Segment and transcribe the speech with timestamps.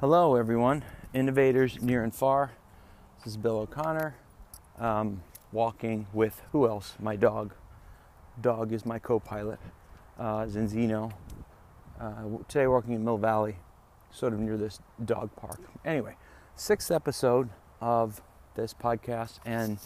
[0.00, 2.52] Hello, everyone, innovators near and far.
[3.16, 4.14] This is Bill O'Connor,
[4.78, 6.94] um, walking with who else?
[7.00, 7.52] My dog.
[8.40, 9.58] Dog is my co-pilot,
[10.16, 11.12] uh, Zinzino.
[12.00, 13.56] Uh, today, walking in Mill Valley,
[14.12, 15.58] sort of near this dog park.
[15.84, 16.14] Anyway,
[16.54, 17.48] sixth episode
[17.80, 18.22] of
[18.54, 19.80] this podcast, and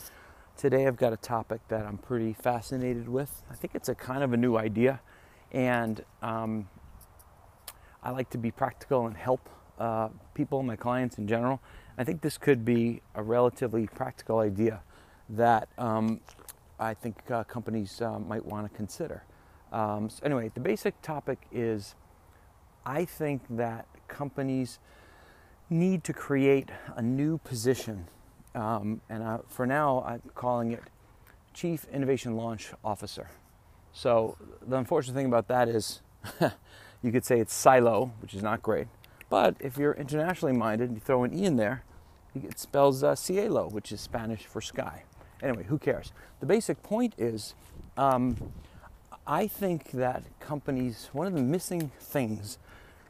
[0.58, 3.42] today I've got a topic that I'm pretty fascinated with.
[3.50, 5.00] I think it's a kind of a new idea,
[5.52, 6.68] and um,
[8.02, 9.48] I like to be practical and help
[9.78, 11.60] uh, people, my clients in general.
[11.98, 14.80] I think this could be a relatively practical idea
[15.28, 16.20] that um,
[16.78, 19.24] I think uh, companies uh, might want to consider.
[19.72, 21.94] Um, so anyway, the basic topic is
[22.84, 24.78] I think that companies
[25.70, 28.06] need to create a new position,
[28.54, 30.82] um, and uh, for now I'm calling it
[31.54, 33.28] Chief Innovation Launch Officer.
[33.92, 36.02] So the unfortunate thing about that is
[37.02, 38.88] you could say it's silo, which is not great.
[39.32, 41.84] But if you're internationally minded, and you throw an E in there,
[42.34, 45.04] it spells uh, cielo, which is Spanish for sky.
[45.42, 46.12] Anyway, who cares?
[46.40, 47.54] The basic point is
[47.96, 48.36] um,
[49.26, 52.58] I think that companies, one of the missing things,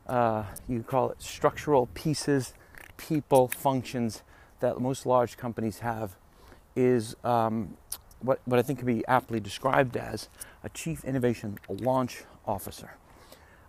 [0.06, 2.54] uh, you call it structural pieces,
[2.96, 4.22] people, functions
[4.60, 6.14] that most large companies have,
[6.76, 7.76] is um,
[8.20, 10.28] what, what I think can be aptly described as
[10.62, 12.92] a chief innovation launch officer.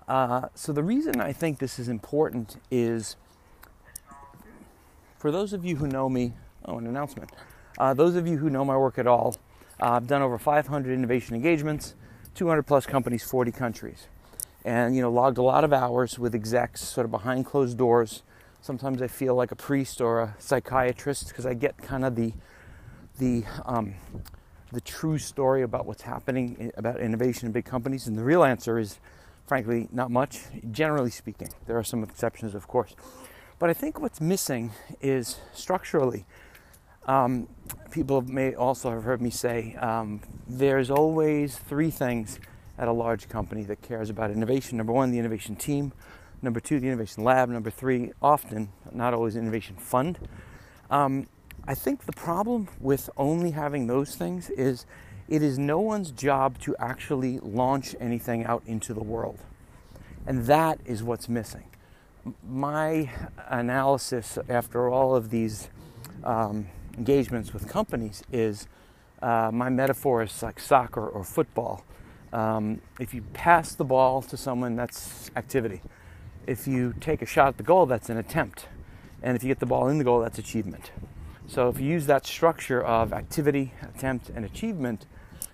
[0.07, 3.15] Uh, so, the reason I think this is important is
[5.17, 6.33] for those of you who know me,
[6.65, 7.31] oh, an announcement.
[7.77, 9.37] Uh, those of you who know my work at all,
[9.81, 11.95] uh, I've done over 500 innovation engagements,
[12.35, 14.07] 200 plus companies, 40 countries,
[14.65, 18.23] and you know, logged a lot of hours with execs sort of behind closed doors.
[18.61, 22.33] Sometimes I feel like a priest or a psychiatrist because I get kind of the
[23.19, 23.93] the um,
[24.73, 28.77] the true story about what's happening about innovation in big companies, and the real answer
[28.77, 28.99] is
[29.45, 30.41] frankly, not much,
[30.71, 31.49] generally speaking.
[31.67, 32.95] There are some exceptions, of course.
[33.59, 36.25] But I think what's missing is structurally.
[37.05, 37.47] Um,
[37.91, 42.39] people may also have heard me say um, there's always three things
[42.77, 44.77] at a large company that cares about innovation.
[44.77, 45.93] Number one, the innovation team.
[46.41, 47.49] Number two, the innovation lab.
[47.49, 50.19] Number three, often, not always, innovation fund.
[50.89, 51.27] Um,
[51.65, 54.85] I think the problem with only having those things is
[55.27, 59.39] it is no one's job to actually launch anything out into the world.
[60.25, 61.65] And that is what's missing.
[62.47, 63.09] My
[63.49, 65.69] analysis after all of these
[66.23, 66.67] um,
[66.97, 68.67] engagements with companies is
[69.21, 71.83] uh, my metaphor is like soccer or football.
[72.31, 75.81] Um, if you pass the ball to someone, that's activity.
[76.47, 78.67] If you take a shot at the goal, that's an attempt.
[79.21, 80.91] And if you get the ball in the goal, that's achievement.
[81.47, 85.05] So if you use that structure of activity, attempt, and achievement,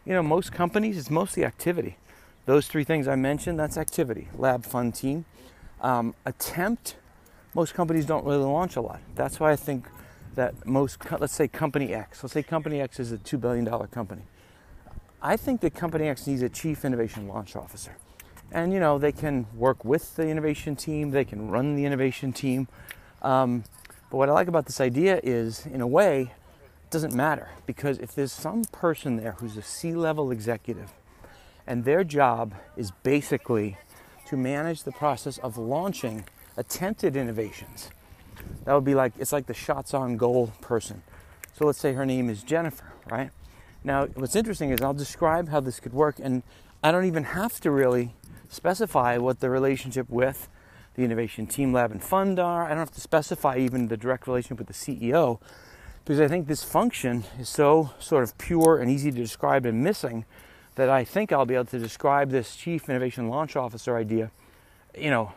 [0.05, 1.97] you know, most companies, it's mostly activity.
[2.45, 4.27] Those three things I mentioned, that's activity.
[4.35, 5.25] Lab, fun, team.
[5.81, 6.95] Um, attempt,
[7.53, 9.01] most companies don't really launch a lot.
[9.15, 9.85] That's why I think
[10.35, 14.23] that most, let's say company X, let's say company X is a $2 billion company.
[15.21, 17.97] I think that company X needs a chief innovation launch officer.
[18.51, 22.33] And, you know, they can work with the innovation team, they can run the innovation
[22.33, 22.67] team.
[23.21, 23.63] Um,
[24.09, 26.33] but what I like about this idea is, in a way,
[26.83, 30.91] it doesn't matter because if there's some person there who's a C level executive
[31.67, 33.77] and their job is basically
[34.27, 36.25] to manage the process of launching
[36.57, 37.91] attempted innovations,
[38.65, 41.03] that would be like it's like the shots on goal person.
[41.53, 43.29] So let's say her name is Jennifer, right?
[43.83, 46.43] Now, what's interesting is I'll describe how this could work, and
[46.83, 48.15] I don't even have to really
[48.49, 50.49] specify what the relationship with
[50.99, 52.65] the innovation team lab and fund are.
[52.65, 55.39] I don't have to specify even the direct relationship with the CEO
[56.03, 59.81] because I think this function is so sort of pure and easy to describe and
[59.81, 60.25] missing
[60.75, 64.31] that I think I'll be able to describe this chief innovation launch officer idea,
[64.97, 65.33] you know,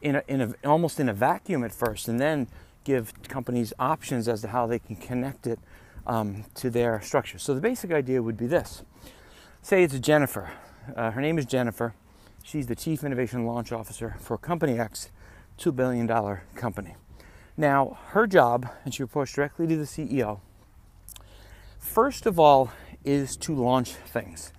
[0.00, 2.46] in, a, in a, almost in a vacuum at first, and then
[2.84, 5.58] give companies options as to how they can connect it
[6.06, 7.38] um, to their structure.
[7.38, 8.82] So the basic idea would be this:
[9.60, 10.52] say it's Jennifer.
[10.94, 11.94] Uh, her name is Jennifer.
[12.42, 15.10] She's the Chief Innovation Launch Officer for Company X,
[15.58, 16.08] $2 billion
[16.54, 16.96] company.
[17.56, 20.40] Now, her job, and she reports directly to the CEO,
[21.78, 22.72] first of all,
[23.04, 24.52] is to launch things.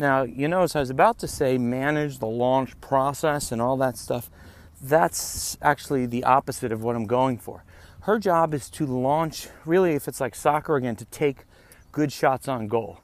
[0.00, 3.98] Now, you notice I was about to say manage the launch process and all that
[3.98, 4.30] stuff.
[4.80, 7.64] That's actually the opposite of what I'm going for.
[8.02, 11.44] Her job is to launch, really, if it's like soccer again, to take
[11.92, 13.00] good shots on goal.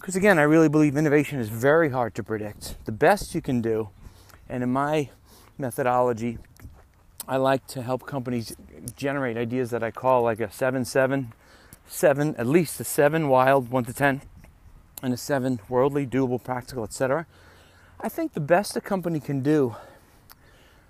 [0.00, 2.76] Because again, I really believe innovation is very hard to predict.
[2.84, 3.90] The best you can do,
[4.48, 5.10] and in my
[5.58, 6.38] methodology,
[7.26, 8.56] I like to help companies
[8.96, 11.32] generate ideas that I call like a 7 7,
[11.86, 14.22] 7, at least a 7 wild, 1 to 10,
[15.02, 17.26] and a 7 worldly, doable, practical, etc.
[18.00, 19.76] I think the best a company can do,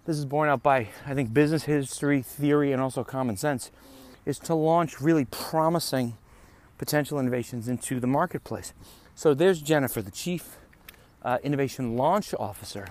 [0.05, 3.71] this is borne out by, I think, business history, theory, and also common sense,
[4.27, 6.17] is to launch really promising
[6.79, 8.73] potential innovations into the marketplace.
[9.15, 10.57] So there's Jennifer, the Chief
[11.23, 12.87] uh, Innovation Launch Officer.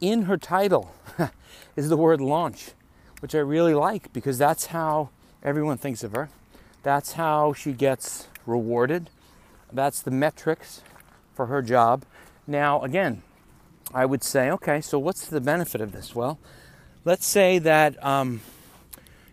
[0.00, 0.94] In her title
[1.76, 2.70] is the word launch,
[3.20, 5.10] which I really like because that's how
[5.42, 6.28] everyone thinks of her.
[6.82, 9.10] That's how she gets rewarded.
[9.72, 10.82] That's the metrics
[11.34, 12.04] for her job.
[12.46, 13.22] Now, again,
[13.92, 16.14] I would say, okay, so what's the benefit of this?
[16.14, 16.38] Well,
[17.04, 18.40] let's say that, um,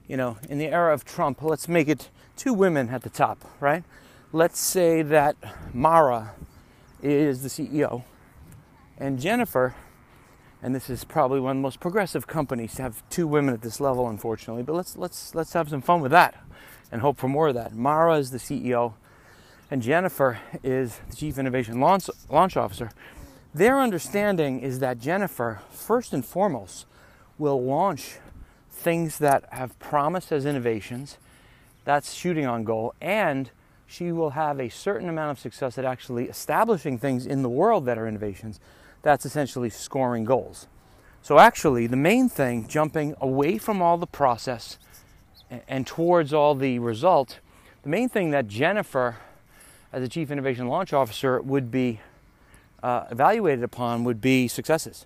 [0.07, 3.45] you know, in the era of Trump, let's make it two women at the top,
[3.59, 3.83] right?
[4.31, 5.35] Let's say that
[5.73, 6.33] Mara
[7.01, 8.03] is the CEO
[8.97, 9.75] and Jennifer,
[10.61, 13.61] and this is probably one of the most progressive companies to have two women at
[13.61, 16.35] this level, unfortunately, but let's, let's, let's have some fun with that
[16.91, 17.73] and hope for more of that.
[17.73, 18.93] Mara is the CEO,
[19.69, 22.91] and Jennifer is the Chief Innovation Launch, Launch Officer.
[23.53, 26.85] Their understanding is that Jennifer, first and foremost,
[27.37, 28.17] will launch
[28.69, 31.17] things that have promise as innovations.
[31.85, 32.93] That's shooting on goal.
[32.99, 33.49] And
[33.87, 37.85] she will have a certain amount of success at actually establishing things in the world
[37.85, 38.59] that are innovations.
[39.03, 40.67] That's essentially scoring goals.
[41.21, 44.77] So, actually, the main thing, jumping away from all the process
[45.67, 47.39] and towards all the result,
[47.83, 49.17] the main thing that Jennifer,
[49.93, 51.99] as a Chief Innovation Launch Officer, would be
[52.83, 55.05] uh, evaluated upon would be successes.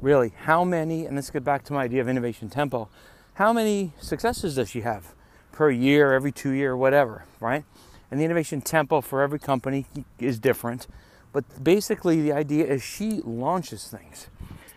[0.00, 2.88] Really, how many, and let's get back to my idea of innovation tempo,
[3.34, 5.14] how many successes does she have
[5.52, 7.64] per year, every two year, whatever, right?
[8.10, 9.86] And the innovation tempo for every company
[10.18, 10.86] is different.
[11.32, 14.28] But basically, the idea is she launches things.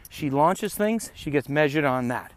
[0.09, 2.31] She launches things, she gets measured on that.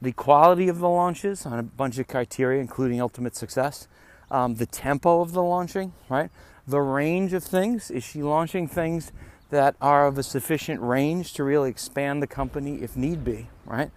[0.00, 3.88] The quality of the launches on a bunch of criteria, including ultimate success,
[4.30, 6.30] um, the tempo of the launching, right?
[6.66, 7.90] The range of things.
[7.90, 9.12] Is she launching things
[9.50, 13.90] that are of a sufficient range to really expand the company if need be, right?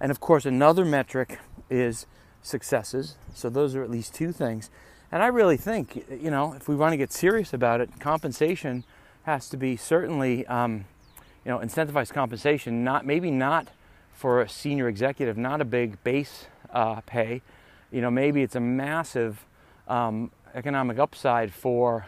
[0.00, 1.38] And of course, another metric
[1.70, 2.06] is
[2.42, 3.16] successes.
[3.34, 4.70] So those are at least two things.
[5.10, 8.84] And I really think, you know, if we want to get serious about it, compensation
[9.22, 10.84] has to be certainly, um,
[11.44, 12.84] you know, incentivized compensation.
[12.84, 13.68] Not maybe not
[14.12, 17.42] for a senior executive, not a big base uh, pay.
[17.90, 19.46] You know, maybe it's a massive
[19.86, 22.06] um, economic upside for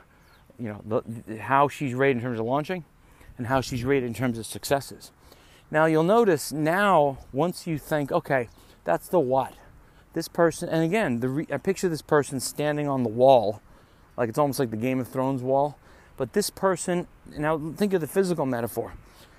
[0.59, 2.85] you know the, how she's rated in terms of launching
[3.39, 5.13] and how she's rated in terms of successes.
[5.71, 8.49] Now you'll notice now once you think, okay,
[8.85, 9.55] that's the what.
[10.13, 13.61] This person, and again, the re, I picture this person standing on the wall,
[14.17, 15.77] like it's almost like the Game of Thrones wall.
[16.17, 18.93] But this person, now think of the physical metaphor.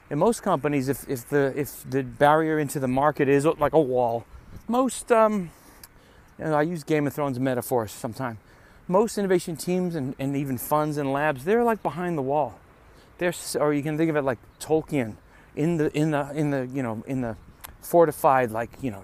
[0.10, 3.80] In most companies, if, if the if the barrier into the market is like a
[3.80, 4.26] wall,
[4.68, 5.52] most um,
[6.40, 8.38] you know, I use Game of Thrones metaphors sometimes
[8.92, 12.60] most innovation teams and, and even funds and labs, they're like behind the wall.
[13.18, 15.16] They're, or you can think of it like Tolkien
[15.56, 17.36] in the in the in the you know in the
[17.82, 19.04] fortified like you know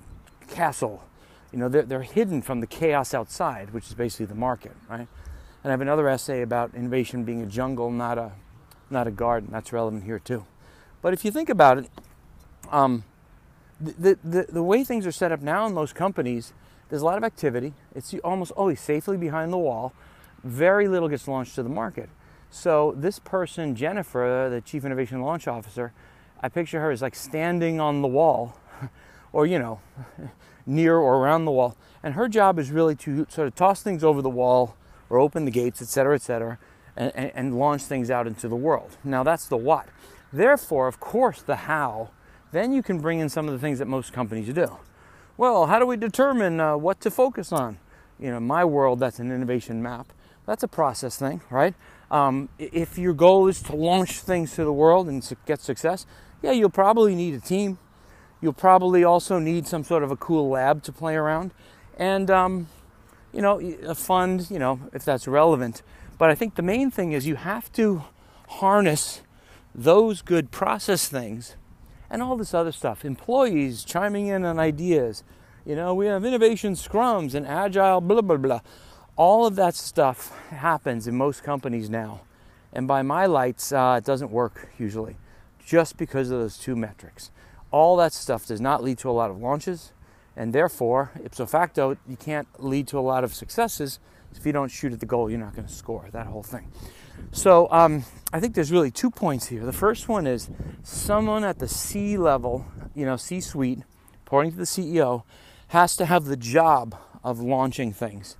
[0.49, 1.03] castle.
[1.51, 5.07] You know they're, they're hidden from the chaos outside, which is basically the market, right?
[5.63, 8.33] And I have another essay about innovation being a jungle, not a
[8.89, 9.49] not a garden.
[9.51, 10.45] That's relevant here too.
[11.01, 11.89] But if you think about it,
[12.71, 13.03] um,
[13.79, 16.53] the, the, the way things are set up now in most companies
[16.89, 17.73] there's a lot of activity.
[17.93, 19.93] It's almost always safely behind the wall.
[20.43, 22.09] Very little gets launched to the market.
[22.49, 25.91] So this person, Jennifer, the Chief Innovation Launch Officer,
[26.41, 28.57] I picture her as like standing on the wall,
[29.33, 29.81] or you know,
[30.67, 34.03] near or around the wall, and her job is really to sort of toss things
[34.03, 34.75] over the wall
[35.09, 36.59] or open the gates, etc., etc.,
[36.95, 38.97] and, and, and launch things out into the world.
[39.03, 39.87] Now that's the what.
[40.31, 42.09] Therefore, of course, the how.
[42.51, 44.77] Then you can bring in some of the things that most companies do.
[45.37, 47.77] Well, how do we determine uh, what to focus on?
[48.19, 50.11] You know, my world, that's an innovation map.
[50.45, 51.75] That's a process thing, right?
[52.09, 56.05] Um, if your goal is to launch things to the world and get success,
[56.41, 57.77] yeah, you'll probably need a team.
[58.41, 61.51] You'll probably also need some sort of a cool lab to play around,
[61.97, 62.67] and um,
[63.33, 64.49] you know, a fund.
[64.49, 65.81] You know, if that's relevant.
[66.17, 68.03] But I think the main thing is you have to
[68.47, 69.21] harness
[69.75, 71.55] those good process things
[72.09, 73.05] and all this other stuff.
[73.05, 75.23] Employees chiming in on ideas.
[75.65, 78.61] You know, we have innovation scrums and agile, blah, blah, blah.
[79.15, 82.21] All of that stuff happens in most companies now.
[82.73, 85.17] And by my lights, uh, it doesn't work usually,
[85.65, 87.31] just because of those two metrics.
[87.71, 89.91] All that stuff does not lead to a lot of launches,
[90.35, 93.99] and therefore, ipso facto, you can't lead to a lot of successes.
[94.33, 96.71] If you don't shoot at the goal, you're not going to score, that whole thing.
[97.31, 99.65] So um, I think there's really two points here.
[99.65, 100.49] The first one is
[100.83, 103.79] someone at the C level, you know, C suite,
[104.25, 105.23] according to the CEO,
[105.69, 108.37] has to have the job of launching things.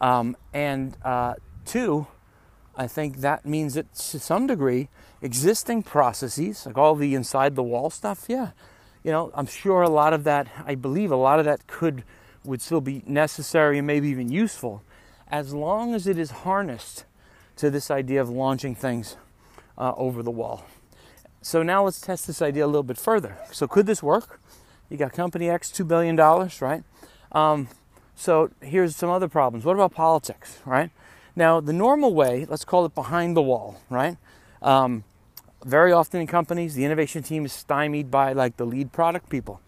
[0.00, 1.34] Um, and uh,
[1.64, 2.06] two,
[2.76, 4.88] I think that means that to some degree,
[5.22, 8.50] existing processes, like all the inside the wall stuff, yeah,
[9.02, 12.04] you know, I'm sure a lot of that, I believe a lot of that could,
[12.44, 14.82] would still be necessary and maybe even useful
[15.30, 17.04] as long as it is harnessed
[17.56, 19.16] to this idea of launching things
[19.76, 20.64] uh, over the wall.
[21.42, 23.36] So now let's test this idea a little bit further.
[23.52, 24.40] So could this work?
[24.90, 26.82] You got company X, $2 billion, right?
[27.32, 27.68] Um,
[28.14, 29.64] so here's some other problems.
[29.64, 30.90] What about politics, right?
[31.36, 34.16] Now, the normal way, let's call it behind the wall, right?
[34.60, 35.04] Um,
[35.64, 39.60] very often in companies, the innovation team is stymied by like the lead product people.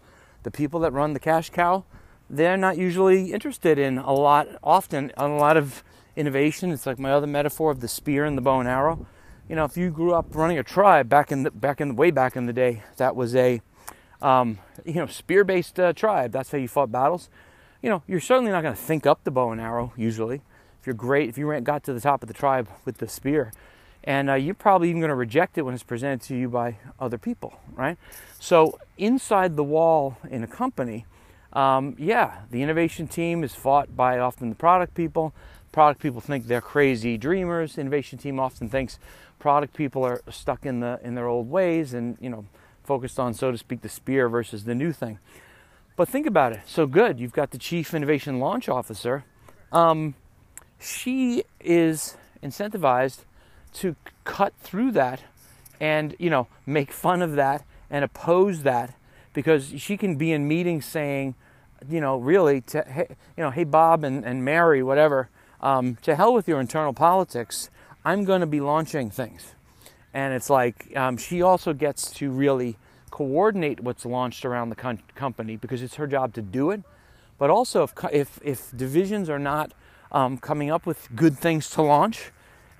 [0.43, 1.83] The people that run the cash cow,
[2.29, 5.83] they're not usually interested in a lot, often, on a lot of
[6.15, 6.71] innovation.
[6.71, 9.05] It's like my other metaphor of the spear and the bow and arrow.
[9.49, 11.93] You know, if you grew up running a tribe back in the, back in the,
[11.93, 13.61] way back in the day, that was a
[14.21, 16.31] um, you know spear-based uh, tribe.
[16.31, 17.29] That's how you fought battles.
[17.81, 20.41] You know, you're certainly not going to think up the bow and arrow usually.
[20.79, 23.51] If you're great, if you got to the top of the tribe with the spear,
[24.03, 26.77] and uh, you're probably even going to reject it when it's presented to you by
[26.99, 27.97] other people, right?
[28.39, 31.05] So inside the wall in a company,
[31.53, 35.33] um, yeah, the innovation team is fought by often the product people.
[35.71, 37.77] Product people think they're crazy dreamers.
[37.77, 38.99] Innovation team often thinks
[39.39, 42.45] product people are stuck in the in their old ways and you know
[42.83, 45.19] focused on, so to speak, the spear versus the new thing.
[45.95, 46.61] But think about it.
[46.65, 49.23] So good, you've got the chief innovation launch officer.
[49.71, 50.15] Um,
[50.79, 53.19] she is incentivized
[53.73, 55.21] to cut through that
[55.79, 58.95] and you know make fun of that and oppose that
[59.33, 61.35] because she can be in meetings saying
[61.89, 65.29] you know really to hey, you know hey bob and, and mary whatever
[65.61, 67.69] um, to hell with your internal politics.
[68.03, 69.53] I'm going to be launching things.
[70.13, 72.77] And it's like um, she also gets to really
[73.11, 76.81] coordinate what's launched around the com- company because it's her job to do it.
[77.37, 79.71] But also if if, if divisions are not
[80.11, 82.31] um, coming up with good things to launch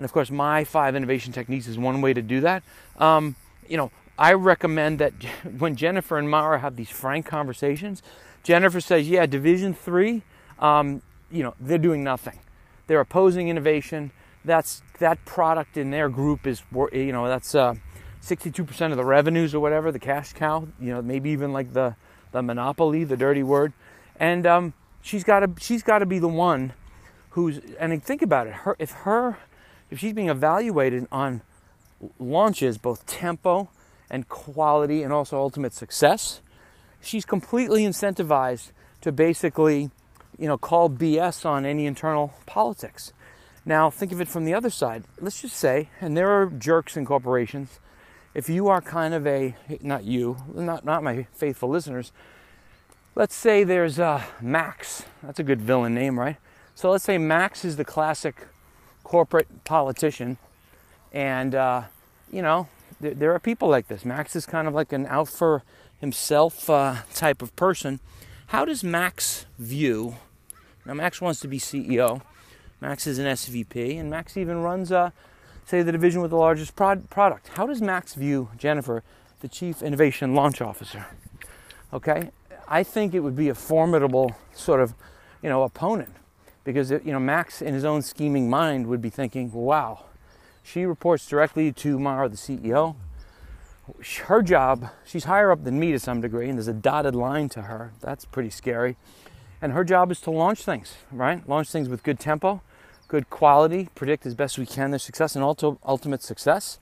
[0.01, 2.63] and of course, my five innovation techniques is one way to do that.
[2.97, 3.35] Um,
[3.69, 5.13] you know, I recommend that
[5.59, 8.01] when Jennifer and Mara have these frank conversations,
[8.41, 10.23] Jennifer says, "Yeah, Division Three,
[10.57, 12.39] um, you know, they're doing nothing.
[12.87, 14.09] They're opposing innovation.
[14.43, 17.75] That's that product in their group is, you know, that's uh,
[18.23, 20.67] 62% of the revenues or whatever, the cash cow.
[20.79, 21.95] You know, maybe even like the
[22.31, 23.71] the monopoly, the dirty word.
[24.15, 26.73] And um, she's got to she's got to be the one
[27.29, 28.53] who's and think about it.
[28.53, 29.37] Her if her
[29.91, 31.41] if she's being evaluated on
[32.17, 33.69] launches, both tempo
[34.09, 36.41] and quality, and also ultimate success,
[37.01, 38.71] she's completely incentivized
[39.01, 39.91] to basically,
[40.39, 43.13] you know, call BS on any internal politics.
[43.65, 45.03] Now, think of it from the other side.
[45.19, 47.79] Let's just say, and there are jerks in corporations.
[48.33, 52.11] If you are kind of a, not you, not, not my faithful listeners,
[53.13, 55.03] let's say there's uh, Max.
[55.21, 56.37] That's a good villain name, right?
[56.75, 58.47] So let's say Max is the classic
[59.11, 60.37] corporate politician.
[61.11, 61.83] And, uh,
[62.31, 62.69] you know,
[63.01, 64.05] th- there are people like this.
[64.05, 65.63] Max is kind of like an out for
[65.99, 67.99] himself uh, type of person.
[68.47, 70.15] How does Max view?
[70.85, 72.21] Now, Max wants to be CEO.
[72.79, 75.09] Max is an SVP, and Max even runs, uh,
[75.65, 77.49] say, the division with the largest prod- product.
[77.49, 79.03] How does Max view Jennifer,
[79.41, 81.05] the Chief Innovation Launch Officer?
[81.93, 82.29] Okay,
[82.65, 84.93] I think it would be a formidable sort of,
[85.43, 86.15] you know, opponent
[86.63, 90.05] because you know Max in his own scheming mind would be thinking, "Wow,
[90.63, 92.95] she reports directly to Mara, the CEO.
[94.25, 97.49] Her job, she's higher up than me to some degree, and there's a dotted line
[97.49, 97.91] to her.
[97.99, 98.95] That's pretty scary.
[99.61, 101.47] And her job is to launch things, right?
[101.47, 102.61] Launch things with good tempo,
[103.07, 106.79] good quality, predict as best we can their success and ultimate success.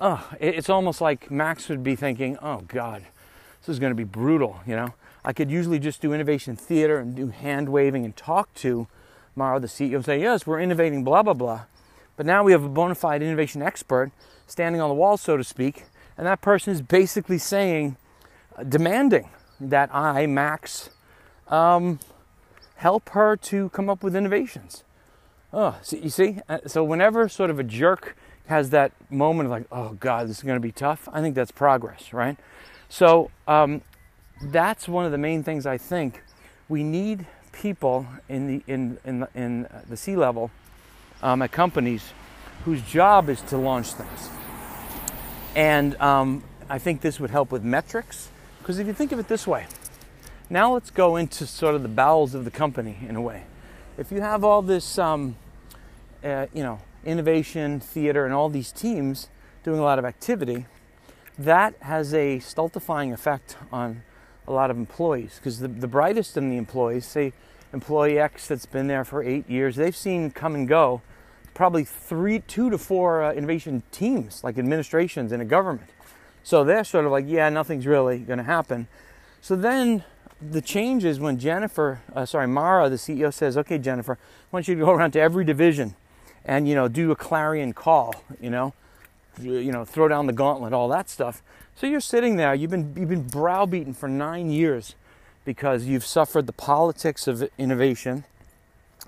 [0.00, 3.04] Oh, it's almost like Max would be thinking, "Oh God,
[3.60, 4.94] this is going to be brutal." You know,
[5.24, 8.88] I could usually just do innovation theater and do hand waving and talk to
[9.38, 11.62] Mara, the CEO, say, yes, we're innovating, blah, blah, blah.
[12.16, 14.10] But now we have a bona fide innovation expert
[14.46, 15.84] standing on the wall, so to speak,
[16.16, 17.96] and that person is basically saying,
[18.56, 19.30] uh, demanding
[19.60, 20.90] that I, Max,
[21.46, 22.00] um,
[22.76, 24.82] help her to come up with innovations.
[25.52, 26.38] Oh, you see?
[26.48, 28.16] Uh, so whenever sort of a jerk
[28.46, 31.34] has that moment of like, oh God, this is going to be tough, I think
[31.34, 32.36] that's progress, right?
[32.88, 33.82] So um,
[34.42, 36.22] that's one of the main things I think
[36.68, 37.26] we need
[37.58, 40.50] people in the in in in the C level
[41.22, 42.12] um, at companies
[42.64, 44.30] whose job is to launch things.
[45.54, 48.28] And um, I think this would help with metrics
[48.60, 49.66] because if you think of it this way,
[50.50, 53.44] now let's go into sort of the bowels of the company in a way.
[53.96, 55.36] If you have all this, um,
[56.22, 59.28] uh, you know, innovation, theater, and all these teams
[59.64, 60.66] doing a lot of activity,
[61.38, 64.02] that has a stultifying effect on
[64.46, 67.32] a lot of employees because the, the brightest in the employees, say
[67.72, 71.02] employee X that's been there for eight years, they've seen come and go
[71.54, 75.90] probably three, two to four uh, innovation teams, like administrations in a government.
[76.44, 78.86] So they're sort of like, yeah, nothing's really going to happen.
[79.40, 80.04] So then
[80.40, 84.68] the change is when Jennifer, uh, sorry, Mara, the CEO says, okay, Jennifer, I want
[84.68, 85.96] you to go around to every division
[86.44, 88.72] and, you know, do a clarion call, you know,
[89.40, 91.42] you know, throw down the gauntlet, all that stuff.
[91.74, 94.94] So you're sitting there, you've been, you've been browbeaten for nine years
[95.48, 98.22] because you've suffered the politics of innovation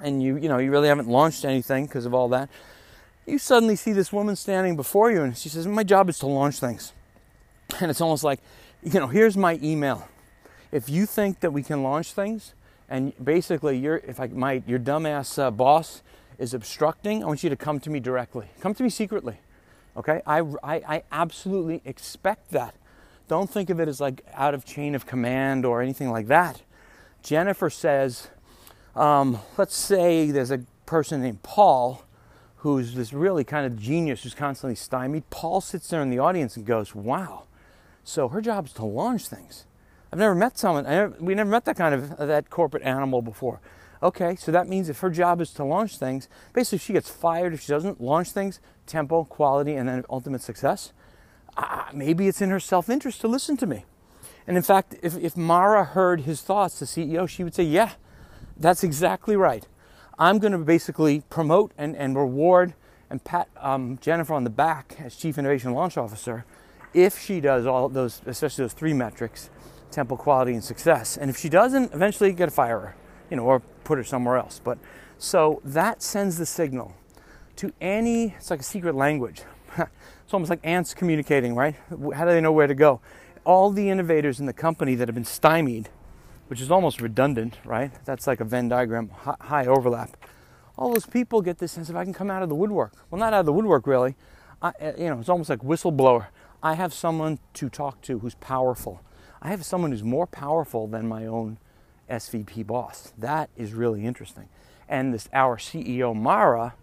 [0.02, 2.48] and you, you know, you really haven't launched anything because of all that.
[3.26, 6.26] You suddenly see this woman standing before you and she says, my job is to
[6.26, 6.94] launch things.
[7.78, 8.40] And it's almost like,
[8.82, 10.08] you know, here's my email
[10.72, 12.54] if you think that we can launch things,
[12.88, 16.00] and basically your if I might your dumbass uh, boss
[16.38, 18.46] is obstructing, I want you to come to me directly.
[18.60, 19.36] Come to me secretly.
[19.94, 20.22] Okay?
[20.26, 22.74] I, I, I absolutely expect that.
[23.30, 26.62] Don't think of it as like out of chain of command or anything like that.
[27.22, 28.26] Jennifer says,
[28.96, 32.02] um, let's say there's a person named Paul
[32.56, 35.30] who's this really kind of genius who's constantly stymied.
[35.30, 37.44] Paul sits there in the audience and goes, wow.
[38.02, 39.64] So her job is to launch things.
[40.12, 40.82] I've never met someone.
[40.82, 43.60] Never, we never met that kind of that corporate animal before.
[44.02, 47.54] Okay, so that means if her job is to launch things, basically she gets fired
[47.54, 50.92] if she doesn't launch things, tempo, quality, and then ultimate success.
[51.56, 53.84] Uh, maybe it's in her self-interest to listen to me.
[54.46, 57.92] And in fact, if, if Mara heard his thoughts, the CEO, she would say, "Yeah,
[58.56, 59.66] that's exactly right.
[60.18, 62.74] I'm going to basically promote and, and reward
[63.08, 66.44] and pat um, Jennifer on the back as Chief Innovation Launch Officer
[66.92, 69.50] if she does all those, especially those three metrics."
[69.90, 71.16] tempo quality and success.
[71.16, 72.96] And if she doesn't, eventually you got to fire her,
[73.30, 74.60] you know, or put her somewhere else.
[74.62, 74.78] But
[75.18, 76.94] so that sends the signal
[77.56, 79.42] to any, it's like a secret language.
[80.30, 81.74] it's almost like ants communicating, right?
[82.14, 83.00] How do they know where to go?
[83.44, 85.88] All the innovators in the company that have been stymied,
[86.46, 87.90] which is almost redundant, right?
[88.04, 90.16] That's like a Venn diagram, high overlap.
[90.78, 92.92] All those people get this sense of I can come out of the woodwork.
[93.10, 94.14] Well, not out of the woodwork, really.
[94.62, 96.28] I, uh, you know, it's almost like whistleblower.
[96.62, 99.02] I have someone to talk to who's powerful
[99.42, 101.58] I have someone who's more powerful than my own
[102.10, 103.12] SVP boss.
[103.16, 104.48] That is really interesting.
[104.88, 106.74] And this our CEO Mara,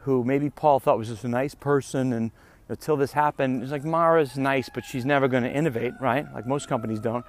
[0.00, 2.30] who maybe Paul thought was just a nice person, and
[2.68, 6.26] until this happened, it's like Mara's nice, but she's never going to innovate, right?
[6.32, 7.24] Like most companies don't.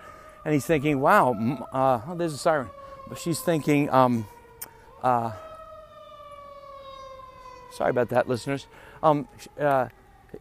[0.46, 1.34] And he's thinking, wow,
[1.74, 2.70] uh, oh, there's a siren.
[3.08, 4.28] But she's thinking, um,
[5.04, 5.32] uh,
[7.72, 8.68] sorry about that, listeners.
[9.04, 9.28] Um,
[9.60, 9.90] uh,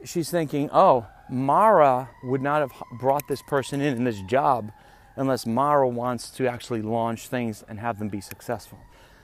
[0.05, 4.71] she's thinking, oh, Mara would not have brought this person in in this job
[5.17, 8.79] unless Mara wants to actually launch things and have them be successful.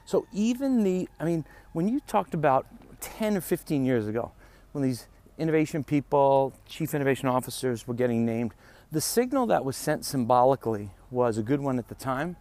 [0.05, 2.67] So even the, I mean, when you talked about
[3.01, 4.33] 10 or 15 years ago,
[4.73, 5.07] when these
[5.40, 8.53] innovation people, chief innovation officers were getting named,
[8.92, 12.37] the signal that was sent symbolically was a good one at the time.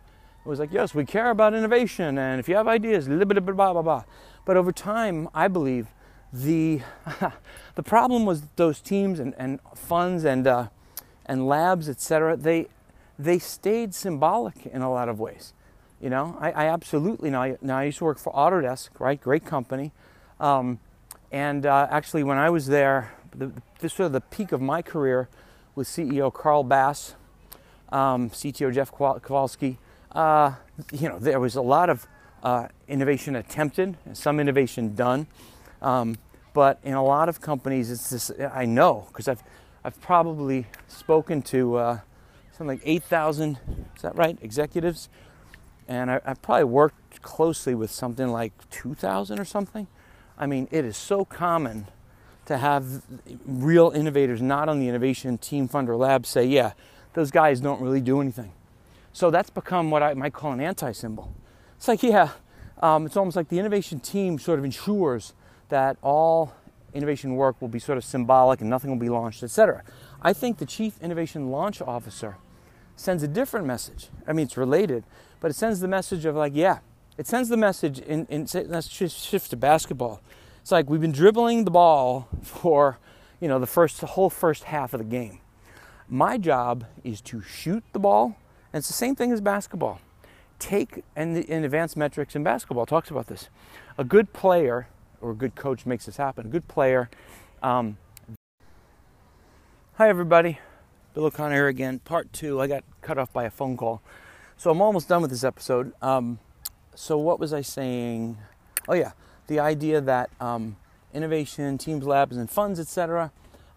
[0.45, 3.39] It was like, yes, we care about innovation, and if you have ideas, blah, blah,
[3.39, 4.03] blah, blah, blah.
[4.45, 5.87] But over time, I believe
[6.31, 6.81] the
[7.75, 10.67] the problem was those teams and, and funds and uh,
[11.25, 12.37] and labs, etc.
[12.37, 12.67] They
[13.17, 15.53] they stayed symbolic in a lot of ways.
[16.01, 17.57] You know, I, I absolutely now.
[17.61, 19.19] Now I used to work for Autodesk, right?
[19.19, 19.91] Great company.
[20.39, 20.79] Um,
[21.31, 25.29] and uh, actually, when I was there, the, this was the peak of my career
[25.75, 27.15] with CEO Carl Bass,
[27.91, 29.77] um, CTO Jeff Kowalski.
[30.11, 30.53] Uh,
[30.91, 32.07] you know, there was a lot of
[32.43, 35.27] uh, innovation attempted, some innovation done.
[35.81, 36.17] Um,
[36.53, 38.31] but in a lot of companies, it's this.
[38.53, 39.43] I know because I've
[39.83, 41.99] I've probably spoken to uh,
[42.51, 43.59] something like 8,000.
[43.95, 44.37] Is that right?
[44.41, 45.09] Executives,
[45.87, 49.87] and I, I've probably worked closely with something like 2,000 or something.
[50.39, 51.87] I mean, it is so common
[52.45, 53.03] to have
[53.45, 56.71] real innovators not on the innovation team funder lab say, yeah,
[57.13, 58.51] those guys don't really do anything.
[59.11, 61.33] So that's become what I might call an anti symbol.
[61.75, 62.29] It's like, yeah,
[62.81, 65.33] um, it's almost like the innovation team sort of ensures
[65.67, 66.53] that all
[66.93, 69.83] innovation work will be sort of symbolic and nothing will be launched, etc.
[70.21, 72.37] I think the chief innovation launch officer
[72.95, 74.07] sends a different message.
[74.27, 75.03] I mean, it's related,
[75.39, 76.79] but it sends the message of like, yeah,
[77.19, 80.21] it sends the message in, in let's shift to basketball.
[80.61, 82.97] It's like we've been dribbling the ball for,
[83.41, 85.41] you know, the first the whole first half of the game.
[86.07, 88.37] My job is to shoot the ball,
[88.71, 89.99] and it's the same thing as basketball.
[90.59, 93.49] Take and in advanced metrics in basketball talks about this.
[93.97, 94.87] A good player
[95.19, 96.45] or a good coach makes this happen.
[96.45, 97.09] A good player.
[97.61, 97.97] Um,
[99.95, 100.59] hi, everybody.
[101.13, 101.99] Bill O'Connor again.
[101.99, 102.61] Part two.
[102.61, 104.01] I got cut off by a phone call.
[104.55, 105.91] So I'm almost done with this episode.
[106.01, 106.39] Um,
[106.95, 108.37] so, what was I saying?
[108.87, 109.11] Oh, yeah.
[109.47, 110.77] The idea that um,
[111.13, 113.31] innovation, teams, labs, and funds, etc.,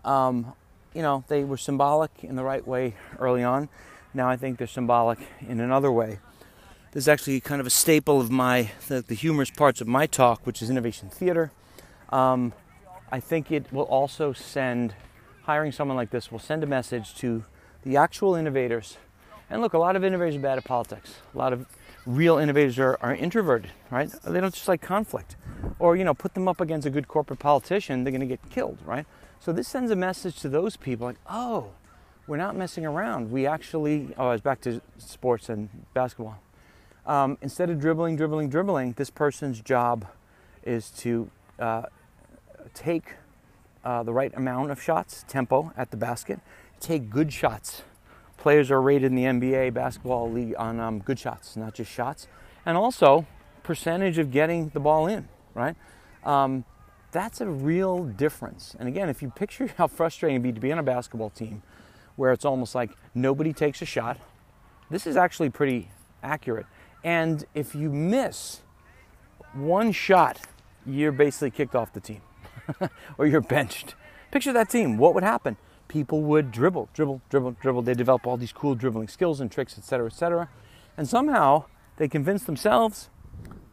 [0.04, 0.52] um,
[0.94, 3.68] you know, they were symbolic in the right way early on.
[4.14, 6.18] Now I think they're symbolic in another way.
[6.92, 10.06] This is actually kind of a staple of my the, the humorous parts of my
[10.06, 11.50] talk, which is innovation theater.
[12.10, 12.52] Um,
[13.10, 14.94] I think it will also send
[15.44, 17.44] hiring someone like this will send a message to
[17.84, 18.96] the actual innovators
[19.50, 21.16] And look, a lot of innovators are bad at politics.
[21.34, 21.66] A lot of
[22.06, 24.10] real innovators are, are introverted, right?
[24.24, 25.36] They don't just like conflict.
[25.78, 28.40] Or, you know, put them up against a good corporate politician, they're going to get
[28.50, 29.06] killed, right?
[29.40, 31.70] So this sends a message to those people like, oh,
[32.26, 33.30] we're not messing around.
[33.30, 36.40] We actually, oh, I was back to sports and basketball.
[37.06, 40.06] Um, instead of dribbling, dribbling, dribbling, this person's job
[40.62, 41.82] is to uh,
[42.74, 43.14] take
[43.84, 46.38] uh, the right amount of shots, tempo at the basket,
[46.78, 47.82] take good shots.
[48.42, 52.26] Players are rated in the NBA basketball league on um, good shots, not just shots,
[52.66, 53.24] and also
[53.62, 55.76] percentage of getting the ball in, right?
[56.24, 56.64] Um,
[57.12, 58.74] that's a real difference.
[58.80, 61.62] And again, if you picture how frustrating it'd be to be on a basketball team
[62.16, 64.18] where it's almost like nobody takes a shot,
[64.90, 66.66] this is actually pretty accurate.
[67.04, 68.62] And if you miss
[69.52, 70.40] one shot,
[70.84, 72.22] you're basically kicked off the team
[73.18, 73.94] or you're benched.
[74.32, 74.96] Picture that team.
[74.96, 75.56] What would happen?
[75.92, 77.82] People would dribble, dribble, dribble, dribble.
[77.82, 80.48] They develop all these cool dribbling skills and tricks, etc., etc.
[80.96, 81.66] And somehow
[81.98, 83.10] they convince themselves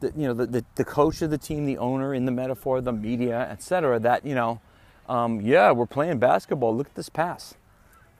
[0.01, 2.82] that, you know, the, the, the, coach of the team, the owner in the metaphor,
[2.82, 4.60] the media, etc., that, you know,
[5.08, 6.75] um, yeah, we're playing basketball.
[6.75, 7.55] Look at this pass.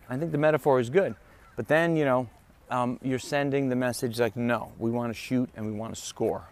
[0.10, 1.16] I think the metaphor is good.
[1.58, 2.30] But then, you know,
[2.70, 6.00] um, you're sending the message like, no, we want to shoot and we want to
[6.00, 6.48] score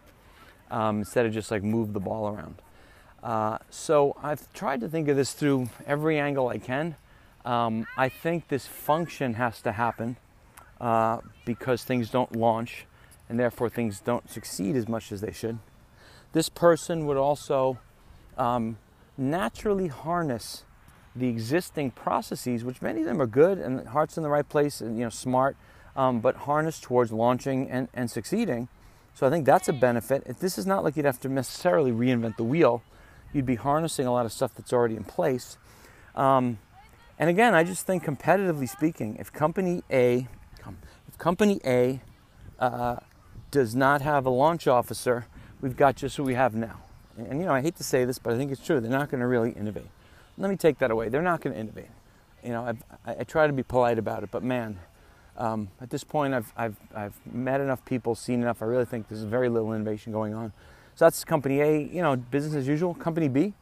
[0.70, 2.62] um, instead of just like move the ball around.
[3.24, 6.98] Uh, so I've tried to think of this through every angle I can.
[7.46, 10.18] Um, I think this function has to happen
[10.82, 12.86] uh, because things don't launch
[13.30, 15.60] and therefore things don't succeed as much as they should.
[16.34, 17.80] This person would also
[18.38, 18.78] um,
[19.18, 20.64] naturally harness
[21.16, 24.82] the existing processes, which many of them are good and heart's in the right place
[24.82, 25.58] and you know smart,
[25.96, 28.68] um, but harnessed towards launching and, and succeeding.
[29.14, 30.24] So I think that's a benefit.
[30.28, 32.84] If this is not like you'd have to necessarily reinvent the wheel,
[33.34, 35.58] you'd be harnessing a lot of stuff that's already in place.
[36.16, 36.60] Um,
[37.20, 40.28] and again, I just think competitively speaking, if company A,
[41.08, 42.02] if company A
[42.60, 42.98] uh,
[43.52, 45.26] does not have a launch officer,
[45.62, 46.82] we've got just what we have now.
[47.18, 48.80] And you know, I hate to say this, but I think it's true.
[48.80, 49.88] They're not going to really innovate.
[50.38, 51.10] Let me take that away.
[51.10, 51.90] They're not going to innovate.
[52.44, 54.80] You know, I've, I, I try to be polite about it, but man,
[55.38, 58.62] um, at this point, I've, I've, I've met enough people, seen enough.
[58.62, 60.52] I really think there's very little innovation going on.
[60.96, 62.94] So that's company A, you know, business as usual.
[62.94, 63.54] Company B,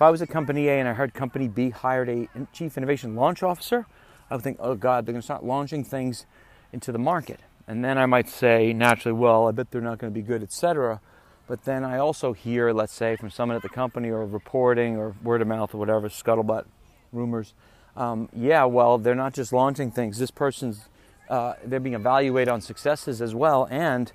[0.00, 3.16] if I was at company A and I heard company B hired a chief innovation
[3.16, 3.84] launch officer,
[4.30, 6.24] I would think, oh God, they're going to start launching things
[6.72, 7.40] into the market.
[7.68, 10.42] And then I might say naturally, well, I bet they're not going to be good,
[10.42, 11.02] etc.
[11.46, 15.14] But then I also hear, let's say, from someone at the company or reporting or
[15.22, 16.64] word of mouth or whatever, scuttlebutt,
[17.12, 17.52] rumors.
[17.94, 20.16] Um, yeah, well, they're not just launching things.
[20.16, 20.88] This person's,
[21.28, 23.68] uh, they're being evaluated on successes as well.
[23.70, 24.10] And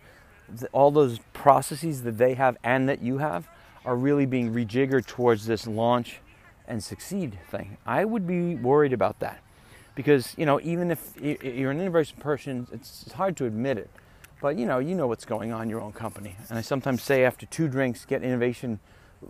[0.72, 3.48] all those processes that they have and that you have
[3.86, 6.20] are really being rejiggered towards this launch
[6.68, 7.78] and succeed thing.
[7.86, 9.42] I would be worried about that
[9.94, 13.90] because, you know, even if you're an innovation person, it's hard to admit it
[14.42, 16.36] but you know, you know what's going on in your own company.
[16.50, 18.80] And I sometimes say after two drinks, get innovation,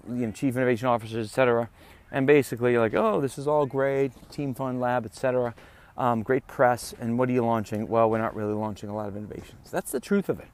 [0.09, 1.69] you know, chief innovation officers, etc.
[2.11, 5.53] And basically, you're like, oh, this is all great, team fun lab, etc.
[5.97, 6.93] Um, great press.
[6.99, 7.87] And what are you launching?
[7.87, 9.71] Well, we're not really launching a lot of innovations.
[9.71, 10.47] That's the truth of it.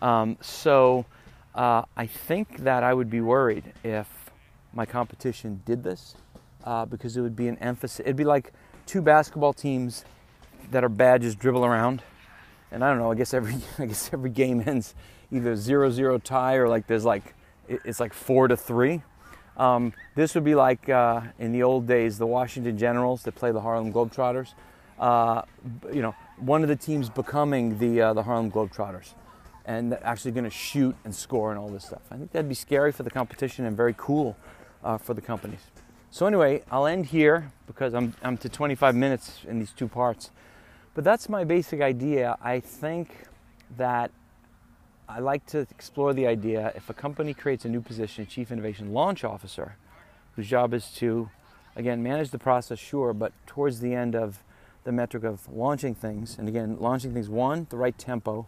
[0.00, 1.06] Um, so
[1.56, 4.30] uh, I think that I would be worried if
[4.72, 6.14] my competition did this
[6.64, 8.00] uh, because it would be an emphasis.
[8.00, 8.52] It'd be like
[8.86, 10.04] two basketball teams
[10.70, 12.02] that are bad just dribble around
[12.70, 13.10] and I don't know.
[13.10, 14.94] I guess every I guess every game ends
[15.32, 17.34] either zero zero tie or like there's like
[17.68, 19.02] it's like four to three.
[19.56, 23.52] Um, this would be like uh, in the old days the Washington Generals that play
[23.52, 24.52] the Harlem Globetrotters.
[24.98, 25.42] Uh,
[25.92, 29.14] you know, one of the teams becoming the uh, the Harlem Globetrotters,
[29.66, 32.02] and actually going to shoot and score and all this stuff.
[32.10, 34.36] I think that'd be scary for the competition and very cool
[34.82, 35.60] uh, for the companies.
[36.10, 40.30] So anyway, I'll end here because I'm I'm to 25 minutes in these two parts.
[40.94, 42.38] But that's my basic idea.
[42.40, 43.26] I think
[43.76, 44.12] that
[45.08, 48.92] I like to explore the idea if a company creates a new position, Chief Innovation
[48.92, 49.76] Launch Officer,
[50.36, 51.28] whose job is to,
[51.76, 54.42] again, manage the process, sure, but towards the end of
[54.84, 58.46] the metric of launching things, and again, launching things, one, the right tempo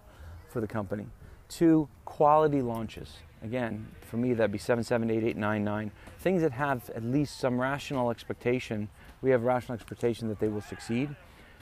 [0.48, 1.06] for the company,
[1.48, 3.16] two, quality launches.
[3.42, 5.90] Again, for me, that'd be 7, 7, 8, 8, 9, 9.
[6.18, 8.88] Things that have at least some rational expectation.
[9.22, 11.14] We have rational expectation that they will succeed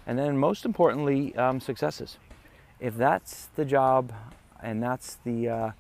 [0.07, 2.18] and then most importantly, um, successes.
[2.79, 4.12] If that's the job
[4.62, 5.70] and that's the uh,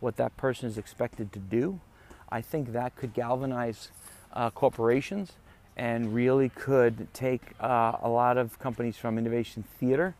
[0.00, 1.80] what that person is expected to do,
[2.28, 3.90] I think that could galvanize
[4.32, 5.32] uh, corporations
[5.76, 10.14] and really could take uh, a lot of companies from innovation theater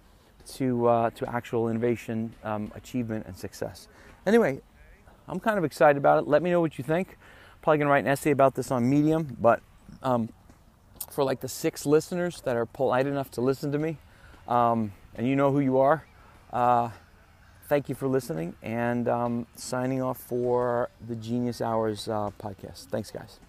[0.54, 3.88] to uh, to actual innovation um, achievement and success.
[4.26, 4.60] Anyway,
[5.28, 6.28] I'm kind of excited about it.
[6.28, 7.18] Let me know what you think.
[7.62, 9.60] Probably gonna write an essay about this on Medium, but
[10.02, 10.28] um,
[11.10, 13.98] for like the six listeners that are polite enough to listen to me.
[14.48, 16.04] Um, and you know who you are.
[16.52, 16.90] Uh,
[17.68, 22.86] thank you for listening and um, signing off for the Genius Hours uh, podcast.
[22.86, 23.40] Thanks, guys.